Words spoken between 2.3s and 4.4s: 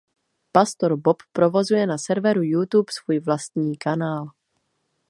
youtube svůj vlastní kanál.